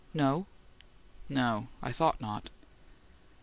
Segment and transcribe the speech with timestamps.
[0.15, 0.47] "No."
[1.29, 1.67] "No.
[1.83, 2.49] I thought not."